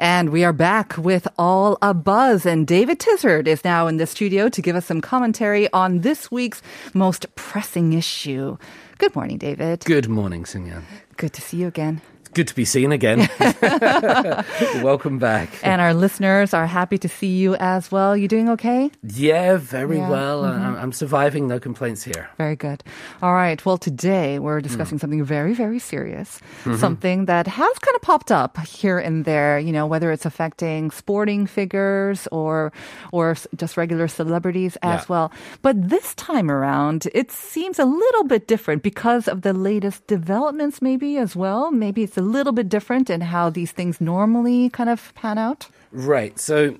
[0.00, 2.46] And we are back with all a buzz.
[2.46, 6.30] And David Tizzard is now in the studio to give us some commentary on this
[6.30, 6.62] week's
[6.94, 8.56] most pressing issue.
[8.96, 9.84] Good morning, David.
[9.84, 10.84] Good morning, Sinyan.
[11.18, 12.00] Good to see you again.
[12.32, 13.28] Good to be seen again.
[14.82, 15.48] Welcome back.
[15.64, 18.16] And our listeners are happy to see you as well.
[18.16, 18.90] You doing okay?
[19.02, 20.44] yeah, very Yeah, well.
[20.44, 21.48] I'm, I'm surviving.
[21.48, 22.30] No complaints here.
[22.38, 22.84] Very good.
[23.20, 23.58] All right.
[23.66, 25.00] Well, today we're discussing Hmm.
[25.00, 26.38] something very, very serious.
[26.64, 26.76] Mm-hmm.
[26.76, 30.92] Something that has kind of popped up here and there, you know, whether it's affecting
[30.92, 32.72] sporting figures or,
[33.12, 35.06] or just regular celebrities as Yeah.
[35.08, 35.32] well.
[35.62, 40.80] But this time around, it seems a little bit different because of the latest developments
[40.80, 41.72] maybe as well.
[41.72, 45.66] Maybe it's a little bit different in how these things normally kind of pan out.
[45.90, 46.38] Right.
[46.38, 46.76] So,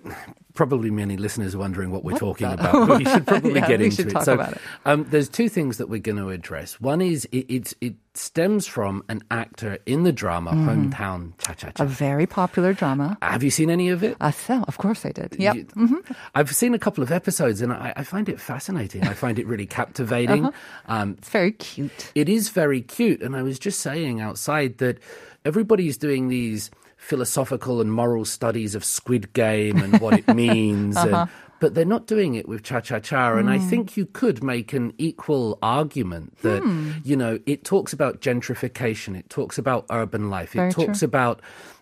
[0.55, 2.89] probably many listeners are wondering what we're talking about.
[2.99, 4.13] We should probably Yeah, get we into should it.
[4.13, 4.59] talk so, about it.
[4.85, 6.81] Um, there's two things that we're going to address.
[6.81, 10.69] One is it, it's, it stems from an actor in the drama Mm-hmm.
[10.69, 13.17] Hometown Cha Cha Cha, A very popular drama.
[13.23, 14.17] Have you seen any of it?
[14.21, 15.37] Uh, so, of course I did.
[15.39, 15.55] Yep.
[15.57, 16.03] You-
[16.35, 19.05] I've seen a couple of episodes and I, I find it fascinating.
[19.05, 20.47] I find it really captivating.
[20.47, 20.93] Uh-huh.
[20.95, 22.11] Um, It's very cute.
[22.15, 23.23] it is very cute.
[23.23, 24.99] And I was just saying outside that
[25.45, 30.97] everybody's doing these philosophical and moral studies of Squid Game and what it means.
[30.97, 31.27] and, uh-huh.
[31.59, 33.37] but they're not doing it with Cha Cha Cha.
[33.37, 33.69] And I hmm.
[33.69, 36.93] think you could make an equal argument that, hmm.
[37.03, 41.07] you know, it talks about gentrification, it talks about urban life, Very it talks true.
[41.07, 41.41] about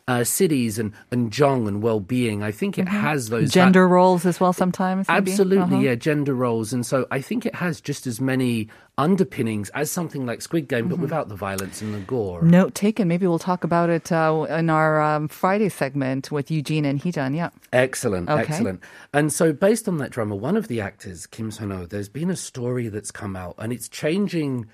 [0.09, 2.43] uh, cities and, and Jong and well being.
[2.43, 5.07] I think it has those Gender roles as well sometimes.
[5.09, 5.79] Absolutely, Uh-huh.
[5.79, 6.73] yeah, gender roles.
[6.73, 10.85] And so I think it has just as many underpinnings as something like Squid Game,
[10.87, 10.91] Mm-hmm.
[10.95, 12.43] but without the violence and the gore.
[12.43, 13.07] Note taken.
[13.07, 17.37] Maybe we'll talk about it uh, in our um, Friday segment with Eugene and Heejun.
[17.37, 17.51] Yeah.
[17.73, 18.41] Excellent, Okay.
[18.43, 18.81] excellent.
[19.13, 22.37] And so, based on that drama, one of the actors, Kim Seon-ho, there's been a
[22.37, 24.67] story that's come out, and it's changing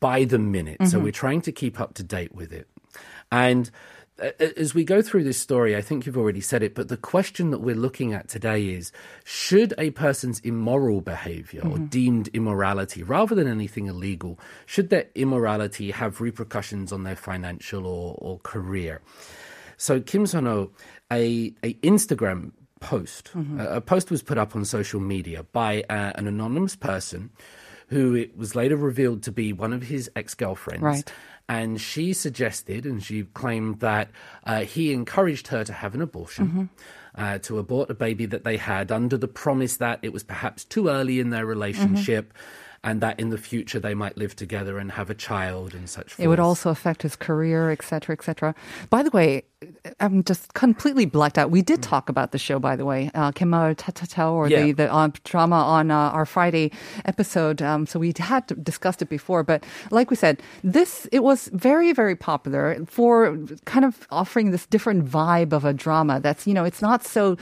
[0.00, 0.78] by the minute.
[0.86, 2.68] So we're trying to keep up to date with it.
[3.32, 3.70] And
[4.38, 7.50] as we go through this story, I think you've already said it, but the question
[7.50, 8.92] that we're looking at today is
[9.24, 15.90] should a person's immoral behavior or deemed immorality, rather than anything illegal, should their immorality
[15.90, 19.00] have repercussions on their financial or, or career?
[19.76, 20.72] So Kim Seon-ho,
[21.12, 26.12] a, a Instagram post, a, a post was put up on social media by uh,
[26.16, 27.30] an anonymous person
[27.88, 30.82] who it was later revealed to be one of his ex-girlfriends.
[30.82, 31.12] Right.
[31.48, 34.10] And she suggested and she claimed that
[34.44, 36.68] uh, he encouraged her to have an abortion,
[37.14, 40.64] uh, to abort a baby that they had under the promise that it was perhaps
[40.64, 42.34] too early in their relationship
[42.84, 46.18] and that in the future they might live together and have a child and such
[46.18, 48.54] It would also affect his career, etc., cetera, et cetera.
[48.90, 49.44] By the way,
[49.98, 51.50] I'm just completely blacked out.
[51.50, 54.62] We did talk about the show, by the way, uh, Gaetmaeul Cha-Cha-Cha, or Yeah.
[54.66, 56.70] the, the uh, drama on uh, our Friday
[57.04, 57.60] episode.
[57.60, 59.42] Um, so we had discussed it before.
[59.42, 64.64] But like we said, this, it was very, very popular for kind of offering this
[64.66, 67.36] different vibe of a drama that's, you know, it's not so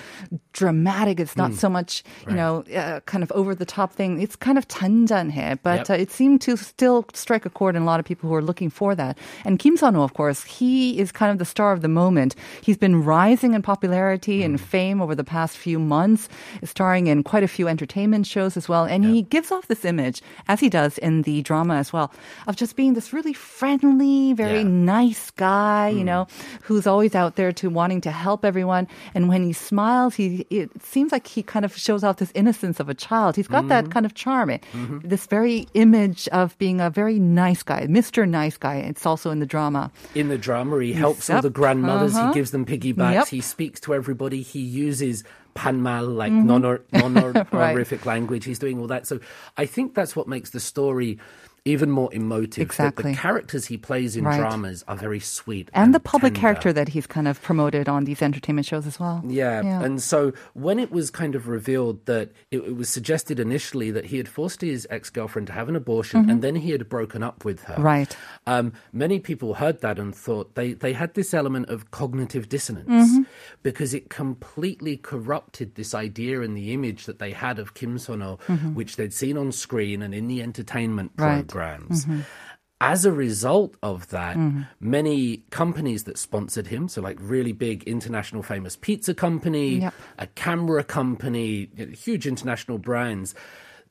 [0.55, 1.21] dramatic.
[1.21, 4.23] It's not so much, you know, uh, kind of over the top thing.
[4.23, 5.91] It's kind of tanjanhe, but Yep.
[5.91, 8.41] uh, it seemed to still strike a chord in a lot of people who are
[8.43, 9.19] looking for that.
[9.45, 12.06] And Kim Seon-ho, of course, he is kind of the star of the moment.
[12.63, 14.65] He's been rising in popularity and hmm.
[14.65, 16.29] fame over the past few months,
[16.65, 18.85] starring in quite a few entertainment shows as well.
[18.85, 22.13] And he gives off this image, as he does in the drama as well,
[22.47, 24.69] of just being this really friendly, very Yeah.
[24.69, 26.07] nice guy, you hmm.
[26.07, 26.27] know,
[26.63, 28.87] who's always out there to wanting to help everyone.
[29.15, 32.81] And when he smiles, he it seems like he kind of shows off this innocence
[32.81, 33.37] of a child.
[33.37, 33.91] He's got that hmm.
[33.91, 34.59] kind of charm, eh?
[35.03, 38.29] this very image of being a very nice guy, Mr.
[38.29, 38.77] Nice Guy.
[38.77, 39.91] It's also in the drama.
[40.15, 40.81] in the drama.
[40.81, 41.43] He helps all Yep.
[41.43, 41.51] the
[42.03, 42.29] Uh-huh.
[42.29, 43.13] He gives them piggybacks.
[43.13, 43.29] Yep.
[43.29, 44.43] He speaks to everybody.
[44.43, 45.25] He uses
[45.55, 48.45] banmal, like non non-honorific language.
[48.45, 49.07] He's doing all that.
[49.07, 49.21] So
[49.57, 51.19] I think that's what makes the story
[51.67, 52.63] even more emotive.
[52.63, 53.11] Exactly.
[53.13, 54.39] the characters he plays in Right.
[54.41, 55.69] dramas are very sweet.
[55.75, 56.41] And the public tender.
[56.41, 59.23] character that he's kind of promoted on these entertainment shows as well.
[59.27, 59.61] Yeah.
[59.63, 59.83] Yeah.
[59.83, 64.07] And so when it was kind of revealed that it, it was suggested initially that
[64.07, 67.23] he had forced his ex girlfriend to have an abortion and then he had broken
[67.23, 67.75] up with her.
[67.75, 67.83] Mm-hmm.
[67.83, 68.17] Right.
[68.47, 72.87] Um, many people heard that and thought they, they had this element of cognitive dissonance
[72.87, 73.23] Mm-hmm.
[73.63, 78.39] because it completely corrupted this idea and the image that they had of Kim Seon-ho,
[78.75, 81.23] which they'd seen on screen and in the entertainment Mm-hmm.
[81.25, 81.47] Right.
[81.47, 81.56] Mm-hmm.
[81.57, 82.07] Programs.
[82.81, 84.63] as a result of that, Mm-hmm.
[84.81, 85.19] many
[85.51, 89.95] companies that sponsored him, so like really big international famous pizza company, Yep.
[90.19, 91.49] a camera company,
[92.07, 93.35] huge international brands,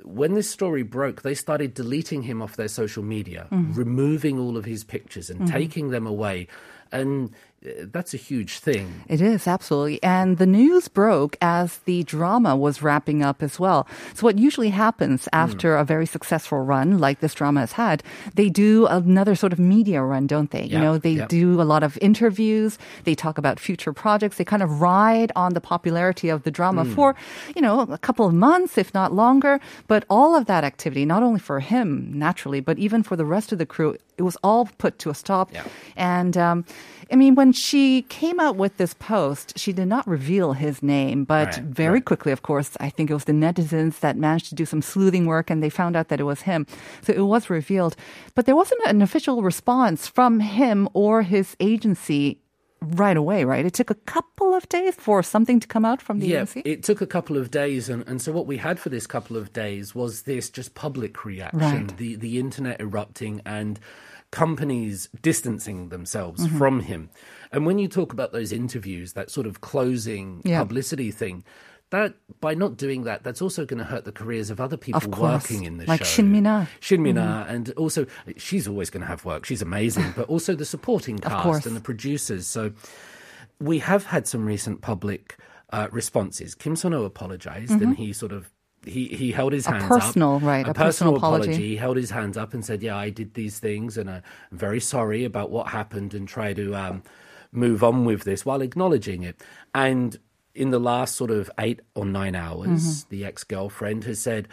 [0.03, 3.73] when this story broke, they started deleting him off their social media, Mm-hmm.
[3.73, 6.47] removing all of his pictures and taking them away.
[6.91, 9.03] And that's a huge thing.
[9.07, 10.01] It is, absolutely.
[10.03, 13.87] And the news broke as the drama was wrapping up as well.
[14.13, 18.03] So, what usually happens after a very successful run, like this drama has had,
[18.35, 20.65] they do another sort of media run, don't they?
[20.65, 21.27] you know, they yeah.
[21.27, 25.53] do a lot of interviews, they talk about future projects, they kind of ride on
[25.53, 27.15] the popularity of the drama for,
[27.55, 29.59] you know, a couple of months, if not longer.
[29.87, 33.51] But all of that activity, not only for him, naturally, but even for the rest
[33.51, 35.53] of the crew, it was all put to a stop.
[35.53, 35.65] Yeah.
[35.95, 36.65] And um,
[37.11, 41.23] I mean, when she came out with this post, she did not reveal his name,
[41.25, 42.05] but Right, very right.
[42.05, 45.25] quickly, of course, I think it was the netizens that managed to do some sleuthing
[45.25, 46.65] work and they found out that it was him.
[47.01, 47.95] So it was revealed.
[48.35, 52.39] But there wasn't an official response from him or his agency
[52.81, 53.65] right away, right?
[53.65, 56.61] It took a couple of days for something to come out from the Yeah, agency.
[56.65, 59.37] it took a couple of days, and, and so what we had for this couple
[59.37, 61.97] of days was this just public reaction, Right.
[61.97, 63.79] the the internet erupting, and
[64.31, 66.57] companies distancing themselves Mm-hmm.
[66.57, 67.09] from him.
[67.51, 70.59] And when you talk about those interviews, that sort of closing Yeah.
[70.61, 71.43] publicity thing.
[71.91, 74.97] That by not doing that, that's also going to hurt the careers of other people
[74.97, 75.43] Of course.
[75.43, 76.05] working in the Like show.
[76.05, 76.67] Shin Min-ah.
[76.79, 78.07] Shin Min-ah, and also
[78.37, 79.45] she's always going to have work.
[79.45, 82.47] She's amazing, but also the supporting cast and the producers.
[82.47, 82.71] So
[83.59, 85.37] we have had some recent public
[85.71, 86.55] uh, responses.
[86.55, 88.51] Kim Seon-ho apologized, and he sort of
[88.87, 89.67] he he held his.
[89.67, 90.43] A hands personal, up.
[90.43, 91.55] right, A, a personal personal apology.
[91.55, 94.79] He held his hands up and said, "Yeah, I did these things, and I'm very
[94.79, 97.03] sorry about what happened, and try to um,
[97.51, 99.41] move on with this while acknowledging it."
[99.73, 100.17] And
[100.53, 103.09] in the last sort of eight or nine hours, Mm-hmm.
[103.09, 104.47] the ex girlfriend has said.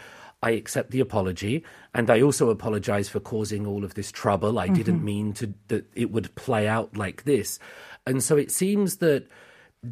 [0.45, 1.63] I accept the apology,
[1.93, 4.59] and I also apologize for causing all of this trouble.
[4.59, 5.05] I didn't Mm-hmm.
[5.05, 7.59] mean to that it would play out like this,
[8.05, 9.25] and so it seems that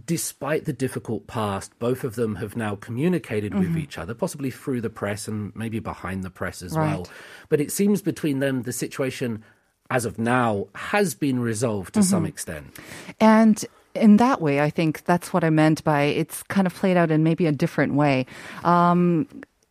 [0.05, 3.79] despite the difficult past, both of them have now communicated with Mm-hmm.
[3.79, 6.88] each other, possibly through the press and maybe behind the press as Right.
[6.95, 7.07] well.
[7.49, 9.43] But it seems between them, the situation,
[9.89, 12.09] as of now, has been resolved to Mm-hmm.
[12.09, 12.67] some extent.
[13.19, 16.95] And in that way, I think that's what I meant by it's kind of played
[16.95, 18.25] out in maybe a different way.
[18.63, 19.27] Um,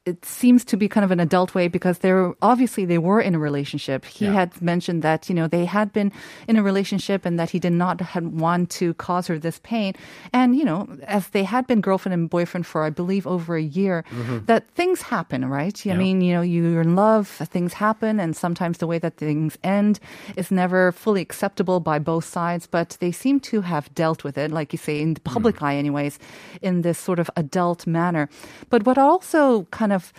[0.07, 3.35] it seems to be kind of an adult way because they're obviously they were in
[3.35, 4.07] a relationship.
[4.07, 4.33] He Yeah.
[4.33, 6.11] had mentioned that you know they had been
[6.49, 9.93] in a relationship and that he did not had want to cause her this pain.
[10.33, 13.63] And you know, as they had been girlfriend and boyfriend for I believe over a
[13.63, 14.39] year, mm-hmm.
[14.47, 15.77] that things happen, right?
[15.85, 15.97] I Yeah.
[15.99, 20.01] mean, you know, you're in love, things happen, and sometimes the way that things end
[20.35, 22.67] is never fully acceptable by both sides.
[22.67, 25.67] But they seem to have dealt with it, like you say, in the public mm.
[25.67, 26.19] eye, anyways,
[26.63, 28.31] in this sort of adult manner.
[28.71, 30.13] But what also kind of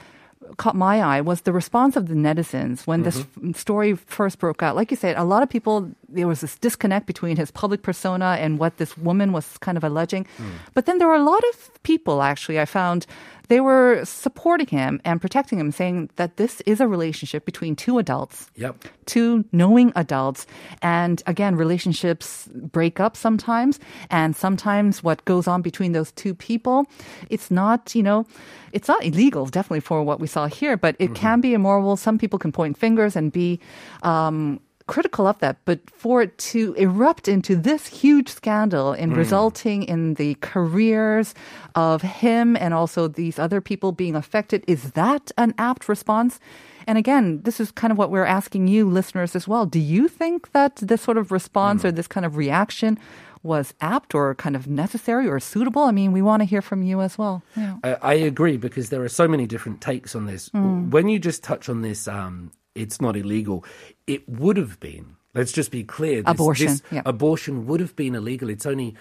[0.57, 3.51] caught my eye was the response of the netizens when this mm-hmm.
[3.51, 4.75] f- story first broke out.
[4.75, 8.37] Like you said, a lot of people, there was this disconnect between his public persona
[8.39, 10.25] and what this woman was kind of alleging.
[10.73, 13.05] But then there were a lot of people, actually, I found
[13.47, 17.97] they were supporting him and protecting him, saying that this is a relationship between two
[17.97, 18.75] adults Yep.
[19.05, 20.47] two knowing adults.
[20.81, 23.79] And again, relationships break up sometimes.
[24.09, 26.85] And sometimes what goes on between those two people,
[27.29, 28.25] it's not, you know,
[28.71, 31.97] it's not illegal, definitely for what we saw here, but it can be immoral.
[31.97, 33.59] Some people can point fingers and be,
[34.03, 34.61] um,
[34.91, 40.15] critical of that, but for it to erupt into this huge scandal and resulting in
[40.15, 41.33] the careers
[41.75, 46.41] of him and also these other people being affected, is that an apt response?
[46.87, 49.65] And again, this is kind of what we're asking you listeners as well.
[49.65, 52.99] Do you think that this sort of response or this kind of reaction
[53.43, 55.83] was apt or kind of necessary or suitable?
[55.83, 57.43] I mean, we want to hear from you as well.
[57.55, 57.77] Yeah.
[57.81, 60.49] I, I agree because there are so many different takes on this.
[60.49, 60.89] Hmm.
[60.89, 63.63] When you just touch on this, um, it's not illegal.
[64.07, 65.15] It would have been.
[65.33, 66.21] Let's just be clear.
[66.21, 67.01] This, Abortion, this yeah.
[67.05, 68.49] abortion would have been illegal.
[68.49, 68.95] It's only,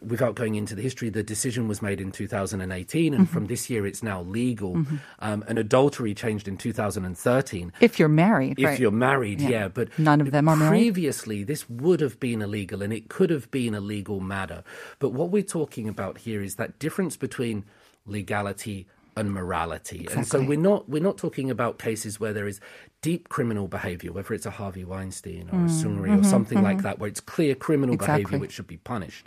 [0.00, 3.32] without going into the history, the decision was made in 2018, and Mm-hmm.
[3.32, 4.76] from this year it's now legal.
[5.18, 7.72] Um, and adultery changed in 2013.
[7.80, 8.78] If you're married, If right.
[8.80, 9.48] you're married, Yeah.
[9.50, 9.68] yeah.
[9.68, 10.70] but None of them are married.
[10.70, 14.64] Previously, this would have been illegal and it could have been a legal matter.
[15.00, 17.64] But what we're talking about here is that difference between
[18.06, 18.86] legality
[19.18, 20.06] and morality.
[20.14, 22.60] And so we're not we're not talking about cases where there is
[23.02, 26.98] deep criminal behavior, whether it's a Harvey Weinstein or a Seungri or something like that,
[26.98, 28.24] where it's clear criminal Mm, mm-hmm, Exactly.
[28.24, 29.26] behavior which should be punished.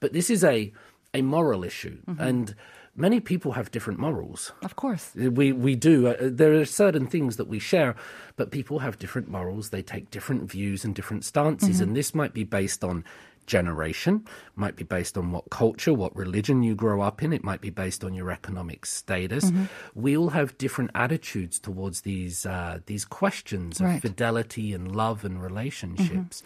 [0.00, 0.72] But this is a
[1.14, 2.22] a moral issue, Mm-hmm.
[2.28, 2.54] and
[2.94, 4.52] many people have different morals.
[4.68, 5.04] Of course.
[5.14, 5.94] We we do.
[6.08, 7.92] Uh, there are certain things that we share,
[8.36, 9.70] but people have different morals.
[9.70, 11.82] They take different views and different stances, Mm-hmm.
[11.88, 13.04] and this might be based on
[13.56, 14.14] generation,
[14.54, 17.70] might be based on what culture, what religion you grow up in, it might be
[17.84, 19.44] based on your economic status.
[19.50, 19.64] Mm-hmm.
[20.04, 23.96] We all have different attitudes towards these uh, these questions Right.
[23.96, 26.42] of fidelity and love and relationships.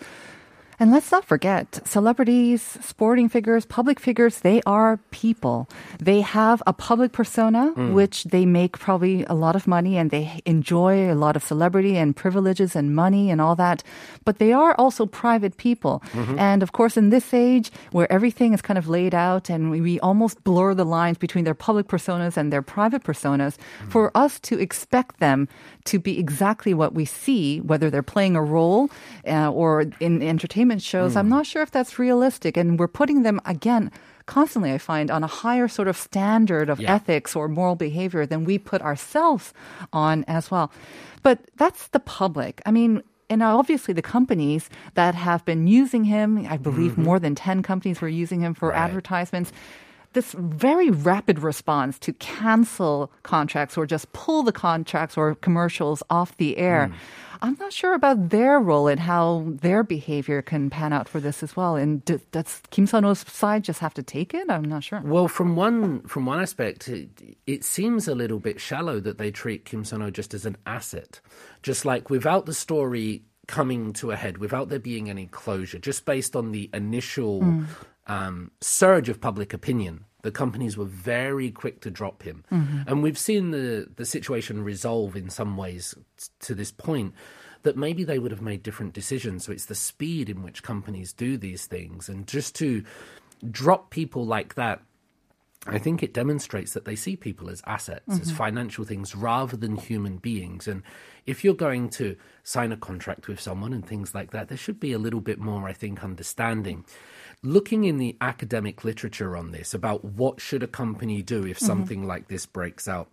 [0.81, 5.69] And let's not forget, celebrities, sporting figures, public figures, they are people.
[6.01, 7.93] They have a public persona, mm.
[7.93, 11.97] which they make probably a lot of money and they enjoy a lot of celebrity
[11.97, 13.83] and privileges and money and all that.
[14.25, 16.03] But they are also private people.
[16.13, 16.39] Mm-hmm.
[16.39, 19.81] And of course, in this age where everything is kind of laid out and we,
[19.81, 23.91] we almost blur the lines between their public personas and their private personas, mm-hmm.
[23.91, 25.49] for us to expect them
[25.85, 28.91] to be exactly what we see, whether they're playing a role
[29.29, 31.31] uh, or in entertainment shows, I'm hmm.
[31.31, 32.57] not sure if that's realistic.
[32.57, 33.91] And we're putting them again.
[34.27, 36.95] Constantly, I find on a higher sort of standard of Yeah.
[36.95, 39.53] ethics or moral behavior than we put ourselves
[39.93, 40.73] on as well.
[41.23, 42.63] But that's the public.
[42.65, 47.05] I mean, and obviously the companies that have been using him, I believe mm-hmm.
[47.05, 48.79] more than 10 companies were using him for Right.
[48.79, 49.53] advertisements
[50.15, 56.37] this very rapid response to cancel contracts or just pull the contracts or commercials off
[56.37, 56.89] the air.
[56.89, 56.95] Hmm.
[57.43, 61.43] I'm not sure about their role and how their behavior can pan out for this
[61.43, 61.77] as well.
[61.77, 64.49] And d- does Kim Sun-ho's side just have to take it?
[64.49, 65.03] I'm not sure.
[65.05, 69.31] Well, from one from one aspect, it, it seems a little bit shallow that they
[69.31, 71.21] treat Kim Sun-ho just as an asset,
[71.63, 76.05] just like without the story coming to a head, without there being any closure, just
[76.05, 77.43] based on the initial
[78.07, 80.05] um, surge of public opinion.
[80.23, 82.45] The companies were very quick to drop him,
[82.87, 85.95] and we've seen the the situation resolve in some ways
[86.41, 87.13] to this point
[87.63, 89.45] that maybe they would have made different decisions.
[89.45, 92.85] So it's the speed in which companies do these things, and just to
[93.51, 94.81] drop people like that
[95.67, 98.37] I think it demonstrates that they see people as assets, as mm-hmm.
[98.37, 100.69] financial things rather than human beings.
[100.69, 100.83] And
[101.27, 104.79] if you're going to sign a contract with someone and things like that, there should
[104.79, 106.85] be a little bit more, I think, understanding.
[107.43, 111.67] Looking in the academic literature on this about what should a company do if mm-hmm.
[111.67, 113.09] something like this breaks out.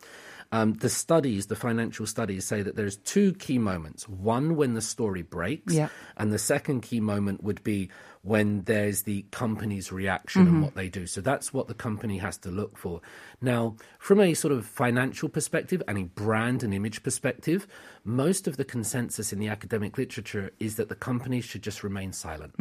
[0.53, 4.07] Um, the studies, the financial studies, say that there's two key moments.
[4.09, 5.87] One, when the story breaks, Yeah.
[6.17, 7.89] and the second key moment would be
[8.23, 11.07] when there's the company's reaction and what they do.
[11.07, 13.01] So that's what the company has to look for.
[13.41, 17.65] Now, from a sort of financial perspective and a brand and image perspective,
[18.03, 22.13] most of the consensus in the academic literature is that the companies should just remain
[22.13, 22.53] silent.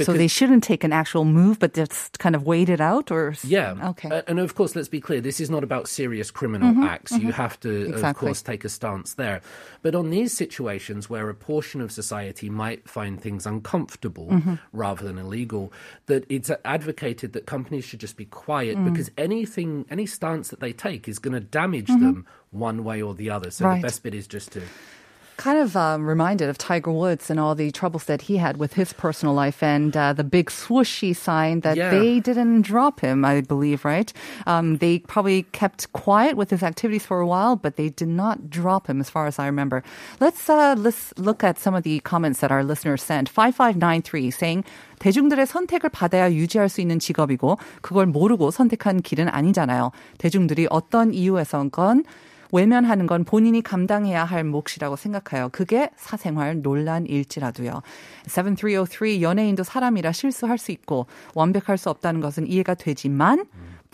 [0.00, 3.34] So they shouldn't take an actual move, but just kind of wait it out or?
[3.44, 3.90] Yeah.
[3.90, 4.10] Okay.
[4.10, 6.84] Uh, and of course, let's be clear, this is not about serious criminal mm-hmm.
[6.84, 7.12] acts.
[7.12, 7.30] You mm-hmm.
[7.30, 9.40] have to, of course, take a stance there.
[9.82, 14.54] But on these situations where a portion of society might find things uncomfortable mm-hmm.
[14.72, 15.72] rather than illegal,
[16.06, 18.90] that it's advocated that companies should just be quiet mm.
[18.90, 23.14] because anything, any stance that they take is going to damage them one way or
[23.14, 23.50] the other.
[23.50, 23.80] So Right.
[23.80, 24.62] the best bit is just to
[25.39, 28.73] kind of um, reminded of Tiger Woods and all the troubles that he had with
[28.73, 31.91] his personal life and uh, the big swooshy sign that Yeah.
[31.91, 34.11] they didn't drop him, I believe, right?
[34.45, 38.49] Um, they probably kept quiet with his activities for a while, but they did not
[38.49, 39.81] drop him, as far as I remember.
[40.19, 43.29] Let's uh, let's look at some of the comments that our listeners sent.
[43.29, 44.65] Five five nine three saying.
[44.99, 49.93] 대중들의 선택을 받아야 유지할 수 있는 직업이고 그걸 모르고 선택한 길은 아니잖아요.
[50.17, 52.03] 대중들이 어떤 이유에선건
[52.52, 55.48] 외면하는 건 본인이 감당해야 할 몫이라고 생각해요.
[55.52, 57.82] 그게 사생활 논란일지라도요.
[58.26, 63.44] 7303 연예인도 사람이라 실수할 수 있고 완벽할 수 없다는 것은 이해가 되지만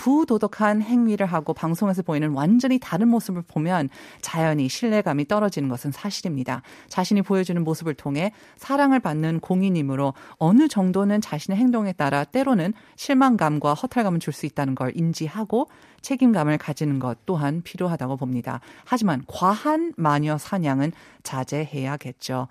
[0.01, 3.91] 부도덕한 행위를 하고 방송에서 보이는 완전히 다른 모습을 보면
[4.23, 6.63] 자연히 신뢰감이 떨어지는 것은 사실입니다.
[6.89, 14.21] 자신이 보여주는 모습을 통해 사랑을 받는 공인이므로 어느 정도는 자신의 행동에 따라 때로는 실망감과 허탈감을
[14.21, 15.69] 줄 수 있다는 걸 인지하고
[16.03, 18.61] 책임감을 가지는 것 또한 필요하다고 봅니다.
[18.85, 20.93] 하지만 과한 마녀 사냥은
[21.25, 22.47] 자제해야겠죠.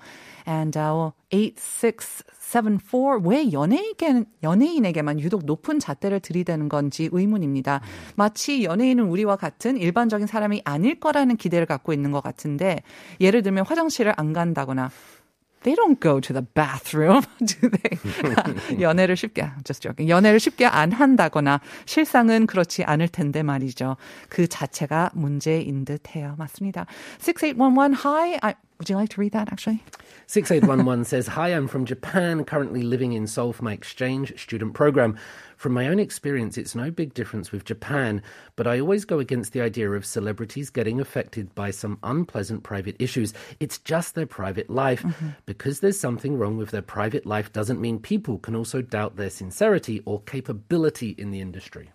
[0.45, 7.81] And uh, 8674, 왜 연예인에게, 연예인에게만 유독 높은 잣대를 들이대는 건지 의문입니다.
[8.15, 12.81] 마치 연예인은 우리와 같은 일반적인 사람이 아닐 거라는 기대를 갖고 있는 것 같은데,
[13.21, 14.89] 예를 들면 화장실을 안 간다거나,
[15.64, 17.98] They don't go to the bathroom, do they?
[18.80, 20.10] 연애를 쉽게, just joking.
[20.10, 23.96] 연애를 쉽게 안 한다거나 실상은 그렇지 않을 텐데 말이죠.
[24.28, 26.34] 그 자체가 문제인 듯해요.
[26.36, 26.84] 맞습니다.
[27.18, 28.38] 6811, hi.
[28.42, 29.82] I, would you like to read that actually?
[30.26, 35.16] 6811 says, Hi, I'm from Japan, currently living in Seoul for my exchange student program.
[35.59, 38.21] From my own experience, it's no big difference with Japan,
[38.55, 42.95] but I always go against the idea of celebrities getting affected by some unpleasant private
[42.97, 43.33] issues.
[43.59, 45.03] It's just their private life.
[45.45, 49.29] Because there's something wrong with their private life doesn't mean people can also doubt their
[49.29, 51.89] sincerity or capability in the industry.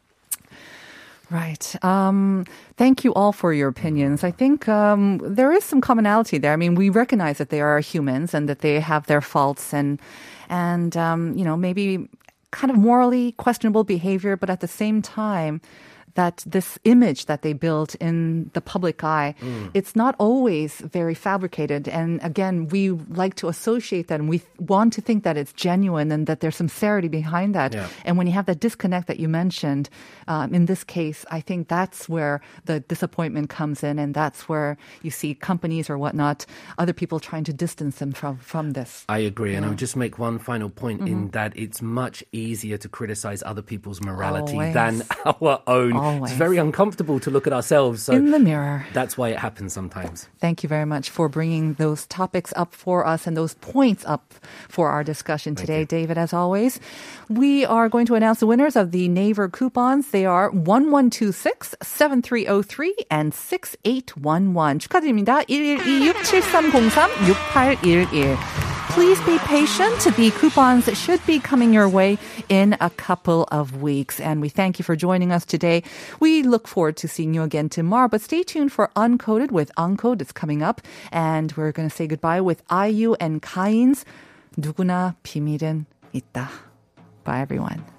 [1.31, 1.83] Right.
[1.83, 2.45] Um,
[2.77, 4.25] thank you all for your opinions.
[4.25, 6.53] I think um, there is some commonality there.
[6.53, 9.99] I mean, we recognize that they are humans and that they have their faults and
[10.51, 12.11] and um, you know maybe
[12.55, 15.61] kind of morally questionable behavior, but at the same time
[16.15, 19.71] that this image that they built in the public eye, Mm.
[19.75, 21.89] it's not always very fabricated.
[21.89, 26.13] And again, we like to associate that and we want to think that it's genuine
[26.13, 27.75] and that there's sincerity behind that.
[27.75, 27.89] Yeah.
[28.05, 29.91] And when you have that disconnect that you mentioned,
[30.29, 33.99] um, in this case, I think that's where the disappointment comes in.
[33.99, 36.47] And that's where you see companies or whatnot,
[36.79, 39.05] other people trying to distance them from, from this.
[39.09, 41.07] I agree, and I would just make one final point Mm-hmm.
[41.27, 44.75] in that it's much easier to criticize other people's morality Always.
[44.75, 45.93] than our own.
[45.93, 46.04] Always.
[46.04, 48.04] It's very uncomfortable to look at ourselves.
[48.04, 48.86] So in the mirror.
[48.94, 50.28] that's why it happens sometimes.
[50.40, 54.34] Thank you very much for bringing those topics up for us and those points up
[54.68, 56.80] for our discussion today, David, as always.
[57.30, 60.10] We are going to announce the winners of the Naver coupons.
[60.12, 64.80] They are 1126, 7303, and 6811.
[64.80, 65.44] 축하드립니다.
[65.48, 68.73] 112-7303, 6811.
[68.95, 69.99] please be patient.
[70.17, 72.17] The coupons should be coming your way
[72.49, 74.21] in a couple of weeks.
[74.21, 75.83] And we thank you for joining us today.
[76.21, 80.23] We look forward to seeing you again tomorrow, but stay tuned for Uncoded with Uncode.
[80.23, 80.81] It's coming up.
[81.11, 84.05] And we're going to say goodbye with IU and Ga-in's
[84.57, 86.49] 누구나 비밀은 있다.
[87.25, 87.94] Bye, everyone.